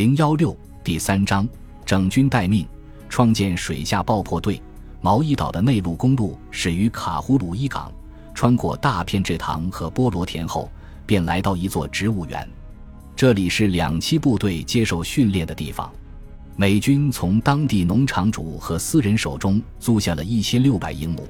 [0.00, 1.46] 零幺六第三章
[1.84, 2.66] 整军待命，
[3.10, 4.58] 创建水下爆破队。
[5.02, 7.92] 毛伊岛的内陆公路始于卡胡鲁伊港，
[8.32, 10.70] 穿过大片制糖和菠萝田后，
[11.04, 12.48] 便来到一座植物园。
[13.14, 15.92] 这里是两栖部队接受训练的地方。
[16.56, 21.28] 美军从当地农场主和私人手中租下了一千六百英亩，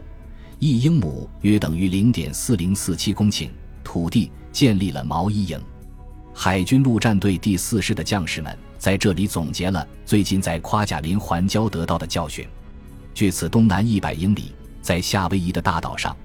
[0.60, 3.50] 一英亩约等于零点四零四七公顷
[3.82, 5.60] 土地，建立了毛伊营。
[6.32, 12.46] 海军陆战队第四师的将士们在这里总结了最近在夸贾林环礁得到的教训。
[13.12, 16.16] 距此东南一百英里，在夏威夷的大岛上，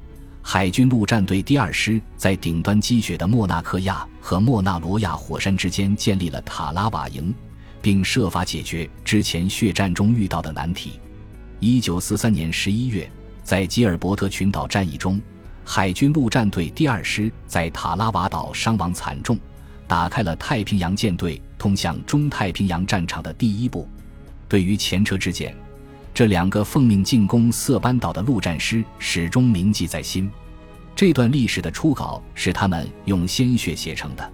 [0.41, 7.33] 海军陆战队第二师在顶端积雪的莫纳克亚和莫纳罗亚火山之间建立了塔拉瓦营，
[7.81, 10.99] 并设法解决之前血战中遇到的难题。
[11.59, 13.09] 一九四三年十一月，
[13.43, 15.19] 在吉尔伯特群岛战役中，
[15.65, 19.37] 海军陆战队第二师在塔拉瓦岛伤亡惨重。
[19.87, 23.87] 打开了太平洋舰队通向中太平洋战场的第一步。
[24.47, 25.55] 对于前车之鉴，
[26.13, 30.31] 这两个奉命进攻色班岛的陆战师始终铭记在心。
[30.95, 34.31] 这段历史的初稿是他们用鲜血写成的，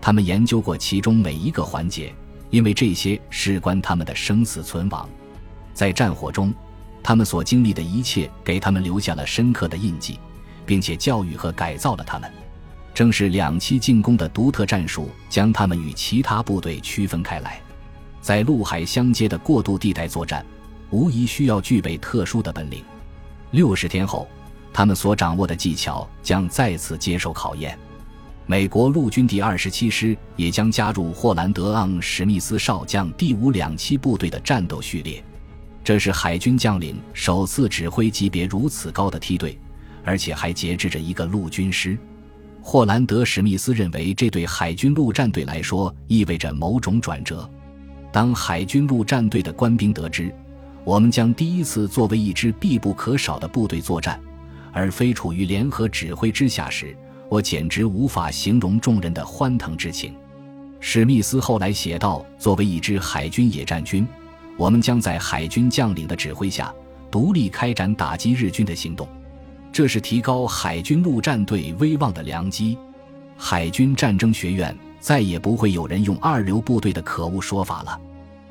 [0.00, 2.14] 他们研究过其中每一个环节，
[2.50, 5.08] 因为这些事关他们的生死存亡。
[5.72, 6.54] 在战火中，
[7.02, 10.20] 他们所经历的一切给他们留下了深刻的印记，
[10.64, 12.30] 并且教育和改造了他们。
[12.94, 17.60] 正是两栖进攻的独特战术，将他们与其他部队区分开来。
[18.20, 20.46] 在陆海相接的过渡地带作战，
[20.90, 22.84] 无疑需要具备特殊的本领。
[23.50, 24.28] 六十天后，
[24.72, 27.76] 他们所掌握的技巧将再次接受考验。
[28.46, 35.22] 美国陆军第二十七师也将加入霍兰德昂·史密斯少将第五两栖部队的战斗序列。
[35.82, 39.58] 这是海军将领首次指挥级别如此高的梯队，
[40.04, 41.98] 而且还节制着一个陆军师。
[42.66, 47.48] 霍兰德·史密斯认为，这对海军陆战队来说意味着某种转折。
[48.10, 50.34] 当海军陆战队的官兵得知，
[50.82, 54.18] 我们将第一次作为一支必不可少的部队作战，
[54.72, 56.96] 而非处于联合指挥之下时，
[57.28, 60.14] 我简直无法形容众人的欢腾之情。
[60.80, 64.08] 史密斯后来写道：“作为一支海军野战军，
[64.56, 66.74] 我们将在海军将领的指挥下，
[67.10, 69.06] 独立开展打击日军的行动。”
[69.74, 72.78] 这是提高海军陆战队威望的良机。
[73.36, 78.00] 海军战争学院再也不会有人用“二流部队”的可恶说法了。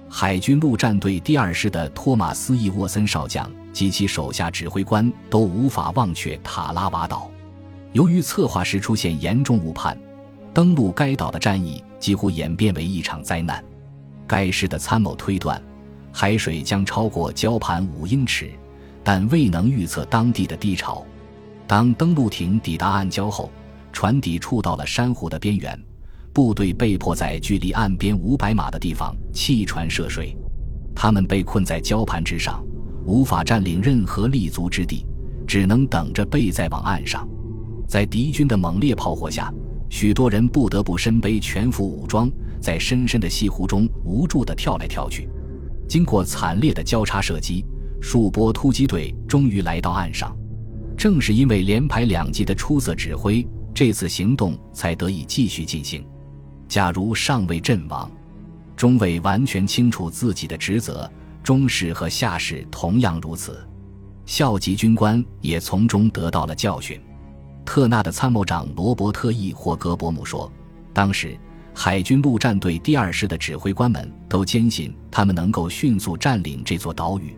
[0.09, 7.31] 海军陆战队第二师的托马斯·伊沃森少将及其手下指挥官都无法忘却塔拉瓦岛。
[7.94, 9.97] 由于策划时出现严重误判，
[10.53, 13.63] 登陆该岛的战役几乎演变为一场灾难。
[14.28, 15.63] 该师的参谋推断，
[16.12, 18.51] 海水将超过礁盘五英尺，
[19.06, 21.01] 但未能预测当地的低潮。
[21.66, 23.51] 当登陆艇抵达暗礁后，
[23.91, 25.79] 船底触到了珊瑚的边缘，
[26.34, 30.35] 部队被迫在距离岸边五百码的地方弃船涉水。
[30.96, 32.63] 他们被困在礁盘之上，
[33.06, 35.06] 无法占领任何立足之地，
[35.47, 37.28] 只能等着被载往岸上。
[37.88, 39.51] 在敌军的猛烈炮火下，
[39.90, 45.30] 许多人不得不身背全副武装，在深深的西湖中无助地跳来跳去。
[45.88, 47.66] 经过惨烈的交叉射击，
[48.01, 50.35] 数波突击队终于来到岸上。
[51.03, 56.02] 正是因为连排两级的出色指挥，这次行动才得以继续进行。
[56.69, 58.09] 假如上尉阵亡，
[58.78, 61.12] 中尉完全清楚自己的职责，
[61.44, 63.68] 中士和下士同样如此，
[64.25, 66.97] 校级军官也从中得到了教训。
[67.66, 70.50] 特纳的参谋长罗伯特 ·E· 霍格伯姆说
[70.96, 71.38] ：“当时
[71.74, 77.36] 海军陆战队第二师的指挥官们都坚信他们能够迅速占领这座岛屿，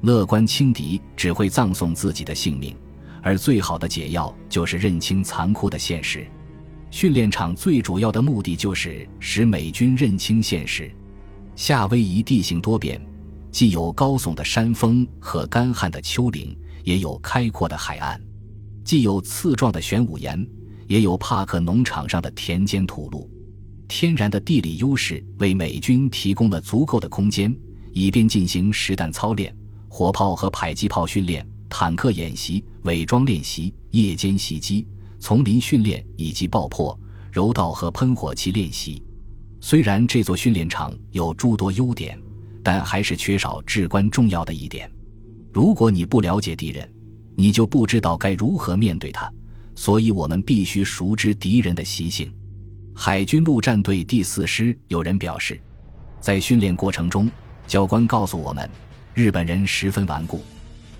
[0.00, 2.74] 乐观轻敌只会葬送自己的性命。”
[3.24, 6.26] 而最好的解药就是认清残酷的现实。
[6.90, 10.94] 训练场最主要的目的就是使美军认清现实。
[11.56, 13.00] 夏威夷地形多变，
[13.50, 18.20] 既有高耸的山峰和干旱的丘陵，也有开阔的海岸；
[18.84, 20.46] 既有刺状的玄武岩，
[20.86, 23.28] 也有帕克农场上的田间土路。
[23.88, 27.56] 天然的地理优势为美军提供了足够的空间，
[27.92, 29.54] 以便进行实弹操练、
[29.88, 31.46] 火炮和迫击炮训练。
[31.68, 34.86] 坦克演习、伪装练习、夜间袭击、
[35.18, 36.98] 丛林训练以及爆破、
[37.32, 39.02] 柔道和喷火器练习。
[39.60, 42.20] 虽然这座训练场有诸多优点，
[42.62, 44.90] 但还是缺少至关重要的一点：
[45.52, 46.88] 如果你不了解敌人，
[47.34, 49.30] 你就不知道该如何面对他。
[49.74, 52.32] 所以我们必须熟知敌人的习性。
[52.94, 55.60] 海军陆战队第四师有人表示，
[56.20, 57.28] 在训练过程中，
[57.66, 58.70] 教官告诉我们，
[59.14, 60.40] 日本人十分顽固。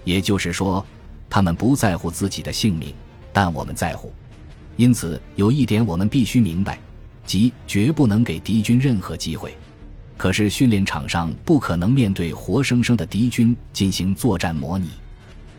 [0.05, 0.85] 也就是说，
[1.29, 2.95] 他们不在乎自己的性命，
[3.33, 4.13] 但我们在乎。
[4.77, 6.79] 因此，有一点我们必须明白，
[7.27, 9.57] 即绝不能给敌军任何机会。
[10.17, 14.91] 可是训练场上不可能面对活生生的敌军进行作战模拟。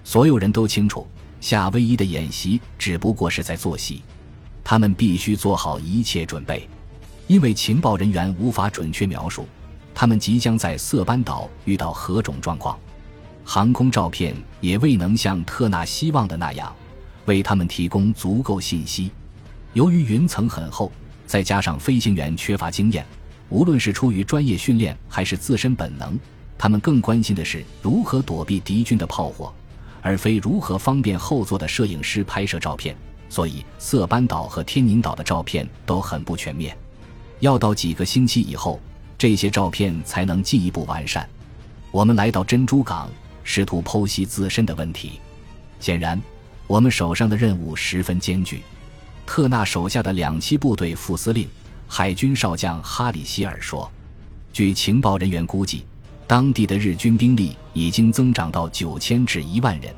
[0.03, 1.05] 所有人都清楚，
[1.41, 4.01] 夏威夷的演习只不过是在做戏，
[4.63, 6.69] 他们必须做好一切准备，
[7.27, 9.45] 因为情报人员无法准确描述
[9.93, 12.77] 他们即将在色班岛遇到何种状况。
[13.47, 16.75] 航空照片也未能像特纳希望的那样，
[17.25, 19.11] 为他们提供足够信息。
[19.73, 20.91] 由于云层很厚，
[21.27, 23.05] 再加上飞行员缺乏经验，
[23.49, 26.17] 无论是出于专业训练还是自身本能，
[26.57, 29.53] 他们更关心的是如何躲避敌军的炮火，
[30.01, 32.95] 而非如何方便后座的摄影师拍摄照片。
[33.29, 36.75] 所以，色班岛和天宁岛的照片都很不全面，
[37.41, 38.79] 要到几个星期以后，
[39.19, 41.29] 这些照片才能进一步完善。
[41.91, 43.07] 我们来到珍珠港。
[43.45, 45.21] 试图剖析自身的问题，
[45.79, 46.21] 显然，
[46.67, 48.61] 我们手上的任务十分艰巨。
[49.25, 51.47] 特纳手下的两栖部队副司令、
[51.87, 53.89] 海军少将哈里希尔说
[54.51, 55.85] ：“据情报人员估计，
[56.27, 59.93] 当地的日军兵力已经增长到九千至一万人。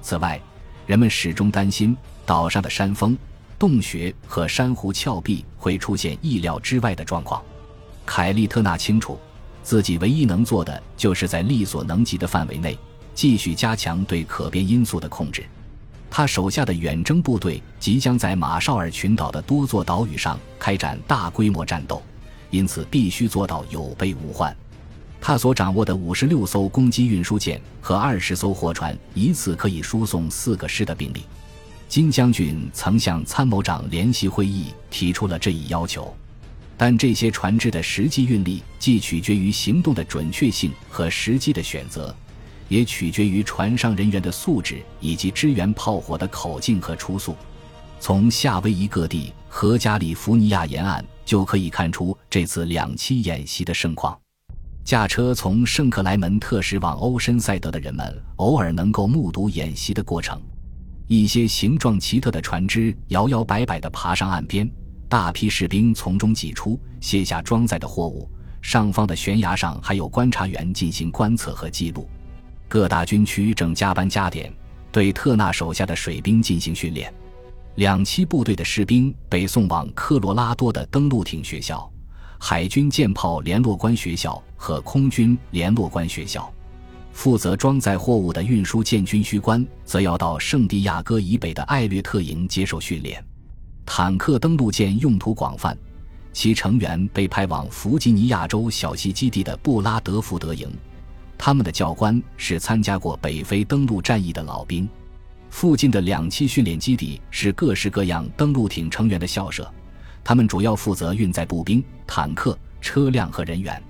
[0.00, 0.40] 此外，
[0.86, 3.18] 人们始终担心岛上的山峰、
[3.58, 7.42] 洞穴和珊瑚峭壁会出现意料之外的状况。”
[8.06, 9.18] 凯利特纳清楚。
[9.66, 12.78] 自己唯一能做的，就是在力所能及的范围内，
[13.16, 15.44] 继续加强对可变因素的控制。
[16.08, 22.00] 他手下的远征部队即将在马绍尔群岛的多座岛屿上开展大规模战斗，
[22.52, 24.56] 因此必须做到有备无患。
[25.20, 31.24] 他所掌握的五十六艘攻击运输舰和二十艘货船，一次可以输送四个师的兵力。
[31.88, 36.16] 金将军曾向参谋长联席会议提出了这一要求。
[36.76, 42.14] 但这些船只的实际运力既取决于行动的准确性和时机的选择，
[42.68, 47.34] 也取决于船上人员的素质以及支援炮火的口径和初速。
[47.98, 54.16] 从夏威夷各地和加利福尼亚沿岸就可以看出这次两栖演习的盛况。
[54.84, 60.40] 驾车从圣克莱门特驶往欧申塞德的人们偶尔能够目睹演习的过程。
[61.08, 64.70] 一些形状奇特的船只摇摇摆摆地爬上岸边。
[65.08, 68.28] 大批士兵从中挤出，卸下装载的货物。
[68.60, 72.08] 上方的悬崖上还有观察员进行观测和记录。
[72.68, 74.52] 各大军区正加班加点，
[74.90, 77.12] 对特纳手下的水兵进行训练。
[77.76, 81.88] 两栖部队的士兵被送往科罗拉多的登陆艇学校、
[82.40, 86.52] 海军舰炮联络官学校和空军联络官学校。
[87.12, 93.24] 负责装载货物的运输舰军需官则要到圣地亚哥以北的艾略特营接受训练。
[93.86, 95.74] 坦克登陆舰用途广泛，
[96.32, 100.68] 其成员被派往弗吉尼亚州小溪基地的布拉德福德营，
[101.38, 104.86] 他们的教官是参加过北非登陆战役的老兵。
[105.48, 109.72] 附近的两栖训练基地是各式各样登陆艇成员的校舍，
[110.22, 113.80] 他们主要负责运载步兵、坦克、车辆和人员。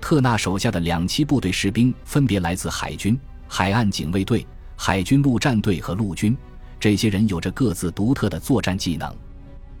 [0.00, 4.46] 特纳手下的两栖部队士兵分别来自海军、海岸警卫队、
[4.76, 6.36] 海军陆战队和陆军，
[6.78, 9.12] 这些人有着各自独特的作战技能。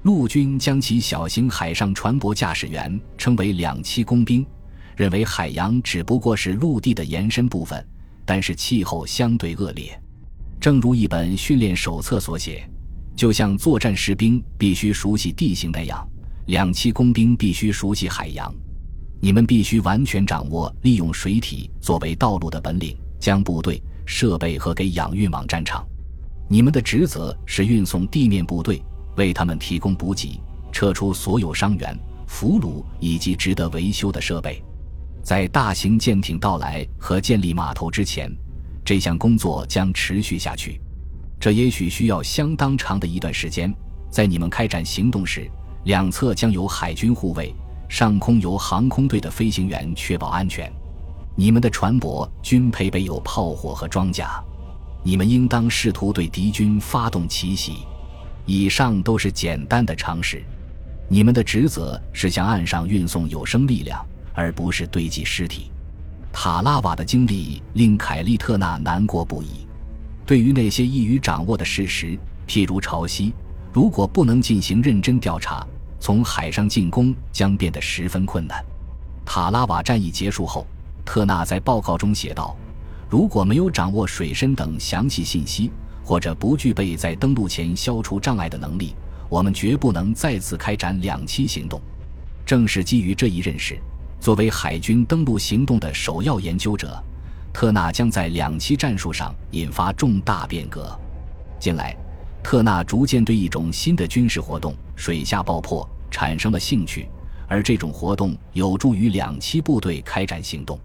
[0.02, 4.46] 陆军将其小型海上船舶驾驶员称为两栖工兵，
[4.96, 7.86] 认为海洋只不过是陆地的延伸部分，
[8.24, 10.00] 但是气候相对恶劣。
[10.58, 12.66] 正如一本训练手册所写，
[13.14, 16.06] 就像作战士兵必须熟悉地形那样，
[16.46, 18.50] 两栖工兵必须熟悉海洋。
[19.20, 25.86] 你们必须完全掌握利用水体作为道路的本领，将部队、设备和给养运往战场。
[26.48, 28.82] 你们的职责是运送地面部队。
[29.20, 30.40] 为他们提供补给，
[30.72, 31.94] 撤出所有伤员、
[32.26, 34.62] 俘虏以及值得维修的设备。
[35.22, 38.34] 在大型舰艇到来和建立码头之前，
[38.82, 40.80] 这项工作将持续下去。
[41.38, 43.70] 这也许需要相当长的一段时间。
[44.10, 45.46] 在你们开展行动时，
[45.84, 47.54] 两侧将有海军护卫，
[47.90, 50.72] 上空由航空队的飞行员确保安全。
[51.36, 54.42] 你们的船舶均配备有炮火和装甲。
[55.04, 57.86] 你们应当试图对敌军发动奇袭。
[58.46, 60.42] 以上都是简单的常识。
[61.08, 65.70] 你们的职责是向岸上运送有生力量，而不是堆积尸体。
[66.32, 69.66] 塔拉瓦的经历令凯利特纳难过不已。
[70.24, 72.16] 对于那些易于掌握的事实，
[72.46, 73.32] 譬如潮汐，
[73.72, 75.66] 如果不能进行认真调查，
[75.98, 78.64] 从海上进攻将变得十分困难。
[79.24, 80.64] 塔拉瓦战役结束后，
[81.04, 82.56] 特纳在报告中写道
[83.10, 85.72] ：“如果没有掌握水深等详细信息。”
[86.10, 88.96] 或者不具备在登陆前消除障碍的能力，
[89.28, 91.80] 我们绝不能再次开展两栖行动。
[92.44, 93.78] 正是基于这一认识，
[94.18, 97.00] 作为海军登陆行动的首要研究者，
[97.52, 100.98] 特纳将在两栖战术上引发重大变革。
[101.60, 101.96] 近来，
[102.42, 107.08] 特纳逐渐对一种新的军事活动——水下爆破产生了兴趣，
[107.46, 110.76] 而这种活动有助于两栖部队开展行动。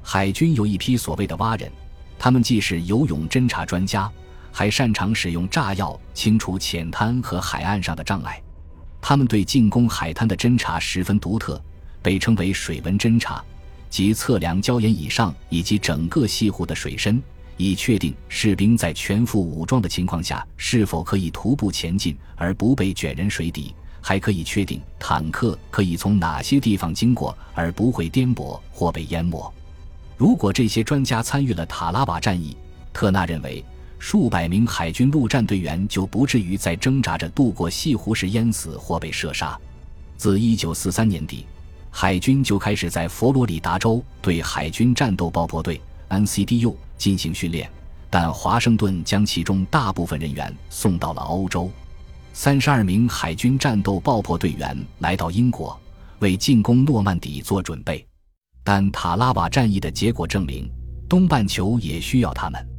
[0.00, 1.68] 海军有一批所谓的蛙人，
[2.16, 4.08] 他们既是游泳侦察专家，
[4.52, 8.42] 还擅长使用炸药清除浅滩和海岸上的障碍。
[9.00, 11.60] 他们对进攻海滩的侦察十分独特，
[12.02, 13.42] 被称为水文侦察，
[13.88, 17.22] 即测量礁岩以上以及整个西湖的水深，
[17.56, 29.50] 以确定士兵在全副武装的情况下是否可以徒步前进而不被卷人水底，还可以确定坦克可以从哪些地方经过而不会颠簸或被淹没。
[30.18, 32.54] 如果这些专家参与了塔拉瓦战役，
[32.92, 33.64] 特纳认为。
[34.00, 39.56] 数百名海军陆战队员就不至于在挣扎着渡过西湖时淹死或被射杀。
[40.16, 41.46] 自1943年底，
[41.90, 45.78] 海军就开始在佛罗里达州对海军战斗爆破队
[46.08, 47.70] （NCDU） 进行训练，
[48.08, 51.70] 但华盛顿将其中大部分人员送到了欧洲。
[52.32, 55.78] 三十二名海军战斗爆破队员来到英国，
[56.20, 58.04] 为进攻诺曼底做准备。
[58.64, 60.70] 但塔拉瓦战役的结果证明，
[61.06, 62.69] 东半球也需要他们。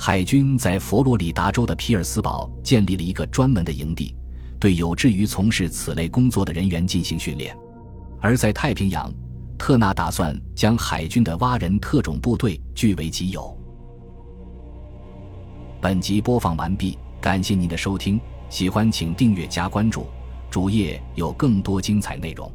[0.00, 4.14] 海军在佛罗里达州的皮尔斯堡建立了一个专门的营地，
[4.60, 7.54] 对有志于从事此类工作的人员进行训练。
[8.20, 9.12] 而在太平洋，
[9.58, 13.52] 特纳打算将海军的蛙人特种部队据为己有。
[15.80, 20.06] 本集播放完毕，感谢您的收听，喜欢请订阅加关注，
[20.48, 22.48] 主页有更多精彩内容。